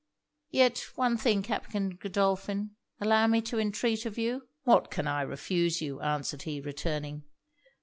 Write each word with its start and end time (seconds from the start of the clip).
'Yet 0.49 0.79
one 0.95 1.15
thing, 1.15 1.43
Captain 1.43 1.91
Godolphin, 1.95 2.71
allow 2.99 3.27
me 3.27 3.39
to 3.41 3.59
entreat 3.59 4.03
of 4.07 4.17
you?' 4.17 4.47
'What 4.63 4.89
can 4.89 5.05
I 5.05 5.21
refuse 5.21 5.79
you?' 5.79 6.01
answered 6.01 6.41
he, 6.41 6.59
returning. 6.59 7.23